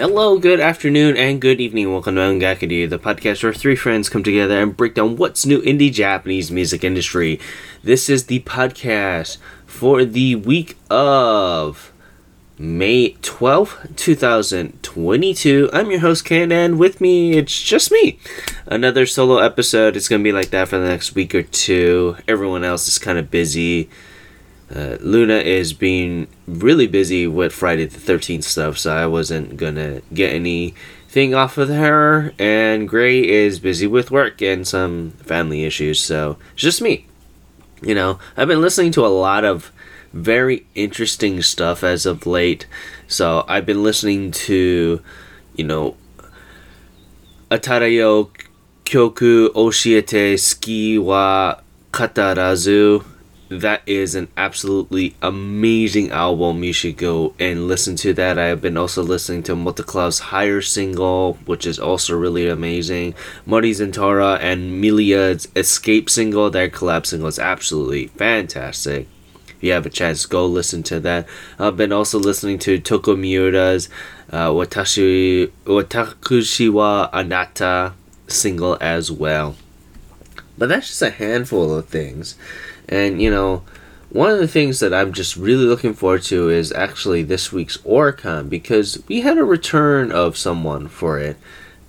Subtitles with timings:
[0.00, 1.92] Hello, good afternoon, and good evening.
[1.92, 5.60] Welcome to Ongakudi, the podcast where three friends come together and break down what's new
[5.60, 7.38] in the Japanese music industry.
[7.84, 11.92] This is the podcast for the week of
[12.58, 15.68] May 12th, 2022.
[15.70, 18.18] I'm your host, Ken, and with me, it's just me.
[18.64, 19.96] Another solo episode.
[19.98, 22.16] It's going to be like that for the next week or two.
[22.26, 23.90] Everyone else is kind of busy.
[24.74, 30.02] Uh, Luna is being really busy with Friday the 13th stuff, so I wasn't gonna
[30.14, 32.32] get anything off of her.
[32.38, 37.06] And Gray is busy with work and some family issues, so it's just me.
[37.82, 39.72] You know, I've been listening to a lot of
[40.12, 42.66] very interesting stuff as of late.
[43.08, 45.00] So I've been listening to,
[45.54, 45.96] you know,
[47.50, 48.30] Atarayo
[48.84, 51.56] Kyoku Oshiete Ski wa
[51.92, 53.04] Katarazu
[53.50, 56.62] that is an absolutely amazing album.
[56.62, 58.38] You should go and listen to that.
[58.38, 63.14] I have been also listening to Motoclav's Higher single, which is also really amazing.
[63.44, 69.08] Mori Zentora and Milia's Escape single, their collab single is absolutely fantastic.
[69.48, 71.26] If you have a chance, go listen to that.
[71.58, 73.88] I've been also listening to Toko Miura's
[74.30, 77.94] uh, Watashi, Watakushi wa Anata
[78.28, 79.56] single as well.
[80.60, 82.36] But that's just a handful of things.
[82.86, 83.62] And, you know,
[84.10, 87.78] one of the things that I'm just really looking forward to is actually this week's
[87.78, 91.38] Oricon because we had a return of someone for it.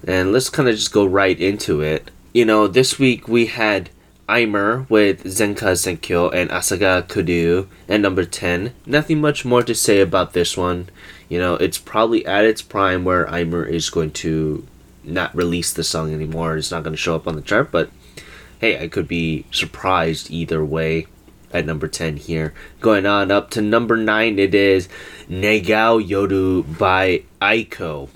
[0.08, 2.12] And let's kind of just go right into it.
[2.34, 3.90] You know, this week we had
[4.30, 8.74] Aimer with Zenka Senkyo and Asa ga Kuru and number 10.
[8.86, 10.88] Nothing much more to say about this one.
[11.28, 14.66] You know, it's probably at its prime where Aimer is going to
[15.04, 16.56] not release the song anymore.
[16.56, 17.90] It's not going to show up on the chart, but
[18.62, 21.08] hey, I could be surprised either way
[21.52, 22.54] at number 10 here.
[22.80, 24.88] Going on up to number 9, it is
[25.28, 28.10] Negao Yoru by Aiko.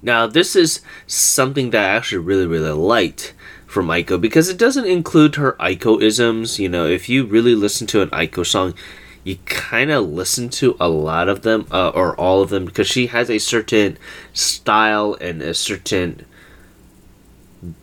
[0.00, 3.34] Now, this is something that I actually really, really liked
[3.66, 6.58] from Aiko because it doesn't include her Aiko isms.
[6.58, 8.72] You know, if you really listen to an Aiko song,
[9.22, 12.88] you kind of listen to a lot of them, uh, or all of them, because
[12.88, 13.98] she has a certain
[14.32, 16.24] style and a certain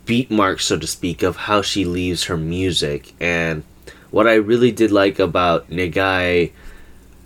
[0.04, 3.14] beat mark, so to speak, of how she leaves her music.
[3.20, 3.64] And
[4.10, 6.52] what I really did like about Negai,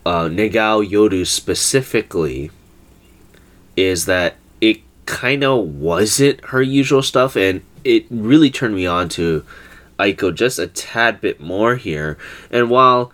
[0.07, 2.51] uh, Negao Yoru specifically,
[3.77, 9.09] is that it kind of wasn't her usual stuff, and it really turned me on
[9.11, 9.45] to
[9.99, 12.19] Aiko just a tad bit more here.
[12.51, 13.13] And while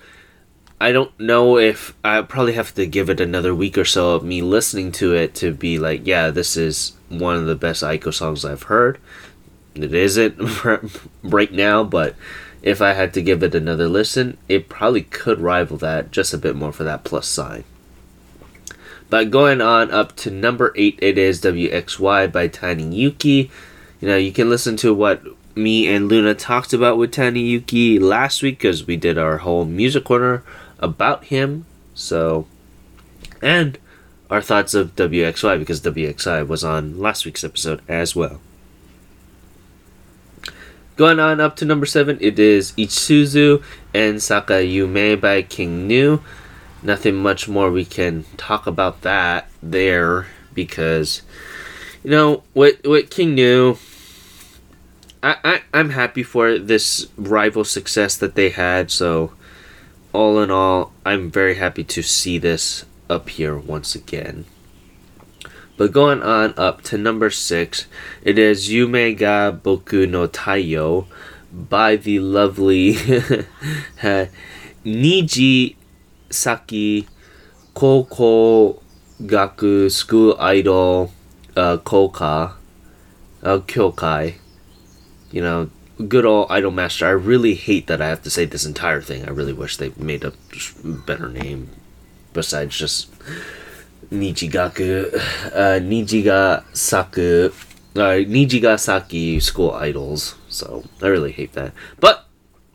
[0.81, 4.25] I don't know if I probably have to give it another week or so of
[4.25, 8.15] me listening to it to be like, yeah, this is one of the best Aiko
[8.15, 8.99] songs I've heard.
[9.75, 10.65] It isn't
[11.23, 12.17] right now, but
[12.63, 16.39] if I had to give it another listen, it probably could rival that just a
[16.39, 17.65] bit more for that plus sign.
[19.09, 23.51] But going on up to number eight, it is WXY by Tani Yuuki.
[24.01, 25.23] You know, you can listen to what
[25.57, 29.65] me and Luna talked about with Tani Yuuki last week because we did our whole
[29.65, 30.45] music corner
[30.79, 31.67] about him.
[31.95, 32.47] So,
[33.43, 33.79] and
[34.31, 38.41] our thoughts of WXY because WXY was on last week's episode as well.
[41.01, 46.21] Going on up to number seven, it is Ichizu and Saka Yume by King Gnu.
[46.83, 51.23] Nothing much more we can talk about that there because
[52.05, 53.79] you know what with King Gnu.
[55.23, 58.91] I, I I'm happy for this rival success that they had.
[58.91, 59.33] So
[60.13, 64.45] all in all, I'm very happy to see this up here once again.
[65.81, 67.87] But going on up to number six,
[68.23, 71.07] it is Yume ga Boku no Taiyo
[71.51, 72.93] by the lovely
[74.85, 75.77] Niji
[76.29, 77.09] Saki
[77.73, 78.83] Koko
[79.25, 81.15] Gaku School Idol
[81.57, 82.53] uh, Koka
[83.43, 84.35] uh, Kyokai.
[85.31, 85.71] You know,
[86.07, 87.07] good old Idol Master.
[87.07, 89.25] I really hate that I have to say this entire thing.
[89.25, 90.35] I really wish they made a
[90.85, 91.71] better name
[92.35, 93.09] besides just
[94.11, 95.15] Nijigaku,
[95.55, 97.53] uh, Nijigasaku,
[97.97, 100.35] uh, Nijigasaki school idols.
[100.49, 101.73] So I really hate that.
[102.01, 102.27] But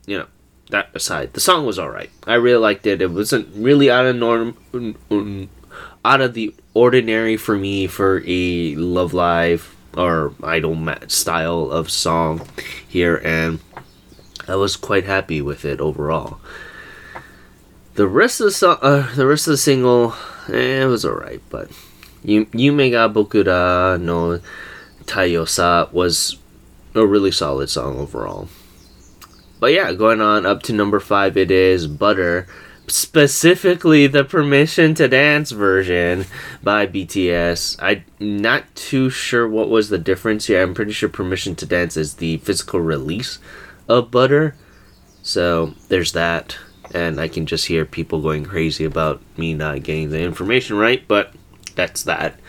[0.05, 0.27] you know,
[0.69, 2.11] that aside, the song was alright.
[2.25, 3.01] I really liked it.
[3.01, 4.57] It wasn't really out of norm,
[6.05, 10.77] out of the ordinary for me for a Love Live or idol
[11.07, 12.47] style of song
[12.87, 13.59] here, and
[14.47, 16.39] I was quite happy with it overall.
[17.95, 20.15] The rest of the song, uh, the rest of the single
[20.49, 21.69] eh, it was alright, but
[22.23, 24.39] you Yume ga Bokura no
[25.05, 26.37] Taiyosa was
[26.93, 28.47] a really solid song overall.
[29.59, 32.47] But yeah, going on up to number five, it is Butter
[32.87, 36.25] specifically the Permission to Dance version
[36.61, 37.77] by BTS.
[37.81, 40.61] I'm not too sure what was the difference here.
[40.61, 43.39] I'm pretty sure Permission to Dance is the physical release
[43.87, 44.55] of Butter.
[45.23, 46.57] So there's that.
[46.93, 51.05] And I can just hear people going crazy about me not getting the information right,
[51.07, 51.33] but
[51.75, 52.39] that's that.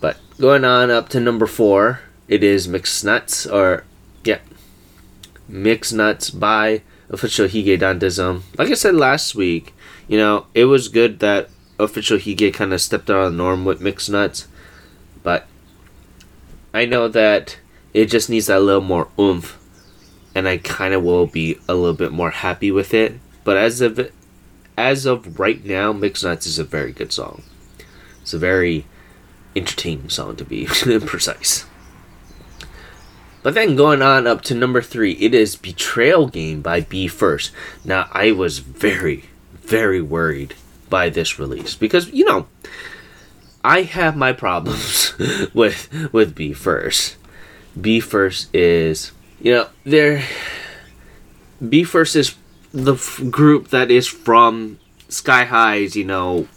[0.00, 3.84] But going on up to number four, it is Mixed Nuts, or
[4.24, 4.38] yeah,
[5.48, 8.42] Mixed Nuts by official Hige Dandism.
[8.56, 9.74] Like I said last week,
[10.08, 13.64] you know, it was good that official Hige kind of stepped out of the norm
[13.64, 14.46] with mixed nuts,
[15.22, 15.46] but
[16.72, 17.58] I know that
[17.92, 19.58] it just needs that little more oomph,
[20.34, 23.18] and I kind of will be a little bit more happy with it.
[23.44, 24.10] But as of
[24.76, 27.42] as of right now, Mixed Nuts is a very good song.
[28.22, 28.86] It's a very
[29.54, 30.66] entertaining song to be
[31.06, 31.66] precise.
[33.42, 37.52] But then going on up to number three, it is Betrayal Game by BE:FIRST.
[37.84, 39.24] Now, I was very,
[39.54, 40.54] very worried
[40.90, 42.46] by this release because, you know,
[43.64, 45.14] I have my problems
[45.54, 47.16] with with BE:FIRST.
[47.80, 50.22] B First is, you know, they're
[51.84, 52.36] First is
[52.72, 54.78] the f- group that is from
[55.08, 56.48] SKY-HI's, you know,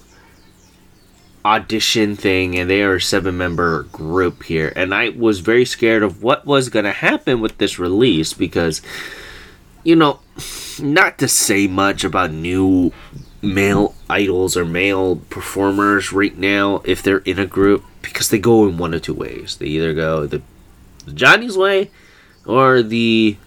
[1.45, 4.71] audition thing and they are a seven member group here.
[4.75, 8.81] And i was very scared of what was going to happen with this release because
[9.83, 10.21] you know
[10.79, 12.93] not to say much about new
[13.41, 18.65] male idols or male performers right now if they're in a group because they go
[18.65, 19.57] in one of two ways.
[19.57, 20.41] They either go the
[21.13, 21.91] johnny's way
[22.45, 23.37] or the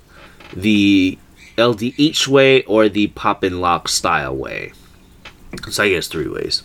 [0.55, 1.19] the
[1.57, 4.73] ldh way or the pop and lock style way
[5.71, 6.63] so i guess three ways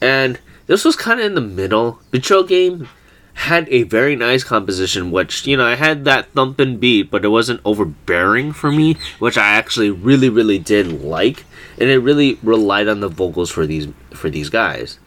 [0.00, 0.38] and
[0.70, 1.98] this was kind of in the middle.
[2.12, 2.88] Betrayal Game
[3.34, 7.28] had a very nice composition, which you know I had that thumping beat, but it
[7.30, 11.44] wasn't overbearing for me, which I actually really really did like,
[11.76, 15.00] and it really relied on the vocals for these for these guys.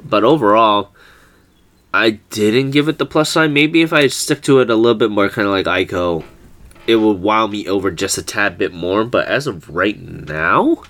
[0.00, 0.92] But overall,
[1.98, 3.52] I didn't give it the plus sign.
[3.52, 6.24] Maybe if I stick to it a little bit more, kind of like Aiko,
[6.86, 9.04] it would wow me over just a tad bit more.
[9.04, 10.84] But as of right now,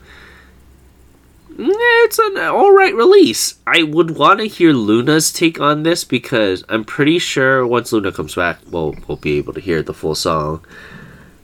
[1.57, 3.55] it's an alright release.
[3.67, 8.13] I would want to hear Luna's take on this because I'm pretty sure once Luna
[8.13, 10.63] comes back, we'll, we'll be able to hear the full song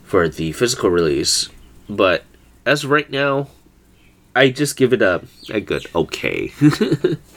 [0.03, 1.49] for the physical release.
[1.89, 2.23] But
[2.67, 3.47] as right now,
[4.35, 6.53] I just give it a, a good okay.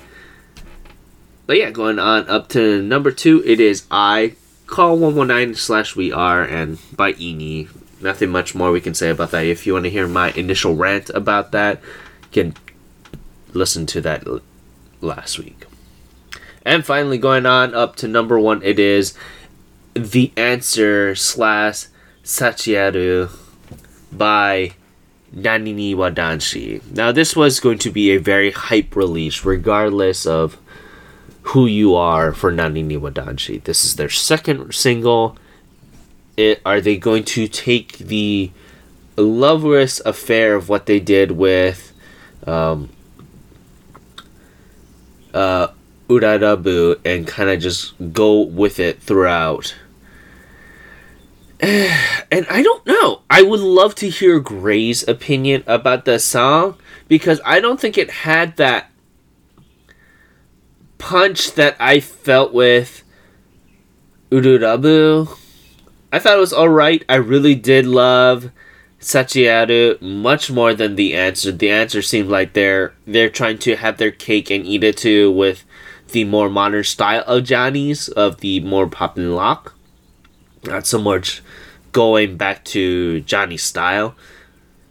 [1.49, 4.35] but yeah, going on up to number two, it is I
[4.67, 7.71] call 119 slash we are and by INI.
[8.03, 9.47] Nothing much more we can say about that.
[9.47, 11.81] If you want to hear my initial rant about that,
[12.33, 12.55] can
[13.55, 14.43] listen to that l-
[15.01, 15.65] last week.
[16.67, 19.15] And finally, going on up to number one, it is
[19.95, 21.87] The Answer slash
[22.23, 23.31] Sachiaru
[24.13, 24.75] by
[25.35, 26.85] Nanini Wadanshi.
[26.93, 30.59] Now, this was going to be a very hype release, regardless of
[31.49, 33.63] who you are for Nanini Wadanshi.
[33.63, 35.37] This is their second single.
[36.37, 38.51] It, are they going to take the
[39.17, 41.93] loveless affair of what they did with
[42.47, 42.91] um,
[45.35, 45.69] uh,
[46.09, 49.75] Urarabu and kind of just go with it throughout.
[52.31, 53.23] And I don't know.
[53.31, 56.77] I would love to hear Gray's opinion about the song
[57.09, 58.91] because I don't think it had that
[60.99, 63.03] punch that I felt with
[64.31, 65.39] Urarabu.
[66.13, 67.05] I thought it was alright.
[67.09, 68.51] I really did love
[69.01, 71.53] Sachiaru much more than the answer.
[71.53, 75.31] The answer seemed like they're they're trying to have their cake and eat it too
[75.31, 75.65] with
[76.09, 79.75] the more modern style of Johnny's of the more pop and lock.
[80.65, 81.43] Not so much
[81.93, 84.15] going back to Johnny's style.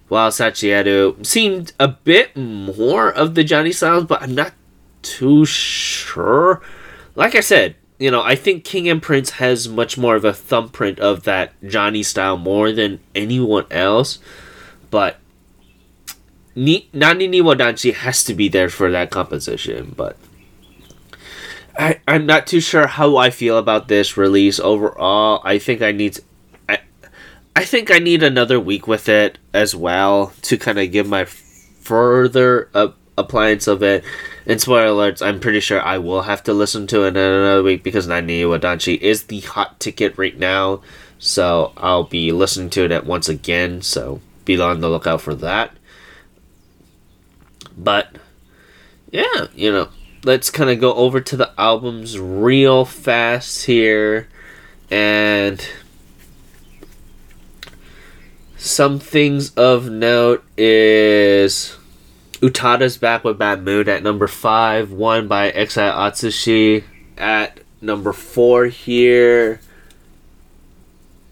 [0.07, 4.53] While Sachiaru seemed a bit more of the Johnny styles, but I'm not
[5.07, 6.61] too sure.
[7.15, 10.33] Like I said, you know, I think King and Prince has much more of a
[10.33, 14.19] thumbprint of that Johnny style more than anyone else.
[14.91, 15.17] But
[16.55, 19.93] Ni- Nani ni Wadanshi has to be there for that composition.
[19.95, 20.17] But
[21.77, 25.41] I, I'm not too sure how I feel about this release overall.
[25.43, 26.13] I think I need.
[26.13, 26.23] To,
[26.69, 26.79] I,
[27.55, 31.25] I think I need another week with it as well to kind of give my
[31.25, 34.03] further uh, appliance of it
[34.47, 37.61] and spoiler alerts, I'm pretty sure I will have to listen to it in another
[37.61, 40.81] week because Naniwa Danshi is the hot ticket right now.
[41.19, 43.83] So I'll be listening to it once again.
[43.83, 45.71] So be on the lookout for that.
[47.77, 48.15] But
[49.11, 49.89] yeah, you know,
[50.23, 54.27] let's kind of go over to the albums real fast here.
[54.89, 55.63] And
[58.59, 61.76] Some things of note is
[62.41, 66.83] Utada's back with Bad Mode at number five, won by Exile Atsushi
[67.17, 69.59] at number four here.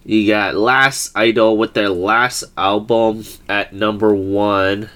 [0.04, 4.90] You got Last Idol with their last album at number one,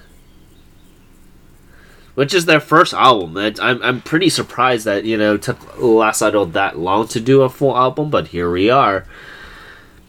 [2.15, 3.37] which is their first album.
[3.37, 7.49] I'm, I'm pretty surprised that, you know, took Last Idol that long to do a
[7.49, 9.05] full album, but here we are.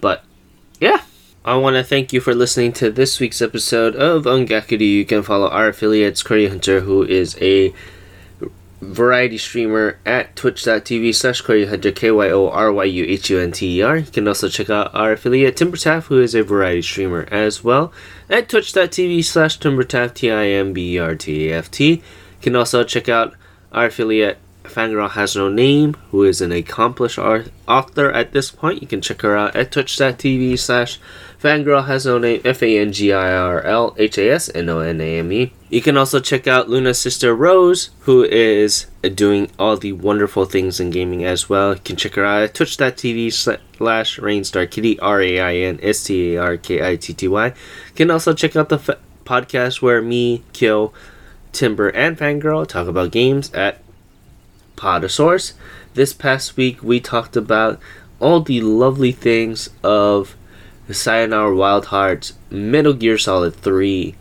[0.00, 0.24] But,
[0.80, 1.02] yeah.
[1.44, 4.88] I want to thank you for listening to this week's episode of Ongakudu.
[4.88, 7.74] You can follow our affiliates, Kyoryu Hunter, who is a
[8.80, 13.96] variety streamer at twitch.tv slash Hunter, K-Y-O-R-Y-U-H-U-N-T-E-R.
[13.96, 17.92] You can also check out our affiliate Timbertaft, who is a variety streamer as well,
[18.30, 21.90] at twitch.tv slash Timbertaft, T-I-M-B-E-R-T-A-F-T.
[21.90, 22.02] You
[22.40, 23.34] can also check out
[23.72, 28.80] our affiliate Fangirl Has No Name, who is an accomplished author at this point.
[28.82, 30.98] You can check her out at twitch.tv slash
[31.40, 34.68] Fangirl Has No Name, F A N G I R L H A S N
[34.68, 35.52] O N A M E.
[35.68, 40.78] You can also check out Luna's sister Rose, who is doing all the wonderful things
[40.78, 41.74] in gaming as well.
[41.74, 46.34] You can check her out at twitch.tv slash Rainstarkitty, R A I N S T
[46.34, 47.46] A R K I T T Y.
[47.46, 47.54] You
[47.94, 50.94] can also check out the f- podcast where me, Kill,
[51.52, 53.78] Timber, and Fangirl talk about games at
[54.76, 55.52] Podosaurus.
[55.94, 57.80] This past week, we talked about
[58.20, 60.36] all the lovely things of
[60.90, 64.14] Sayonara Wild Hearts, Metal Gear Solid 3,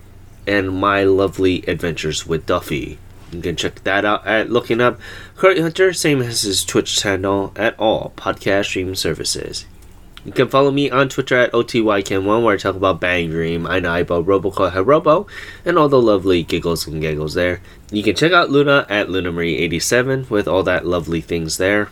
[0.47, 2.99] and my lovely adventures with Duffy.
[3.31, 4.99] You can check that out at looking up
[5.37, 9.65] Kyoryu Hunter, same as his Twitch channel at all podcast stream services.
[10.23, 13.79] You can follow me on Twitter at OTYCam1 where I talk about Bang Dream, I
[13.79, 15.25] know about Robocall Robo,
[15.65, 17.59] and all the lovely giggles and giggles there.
[17.91, 21.89] You can check out Luna at LunaMarie87 with all that lovely things there,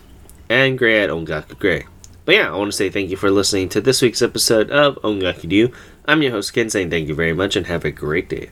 [0.48, 1.86] and Gray at Ongaku Gray.
[2.24, 4.94] But yeah, I want to say thank you for listening to this week's episode of
[5.02, 5.72] Ongaku Do.
[6.06, 8.50] I'm your host Ken saying thank you very much and have a great day.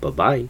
[0.00, 0.48] Bye bye.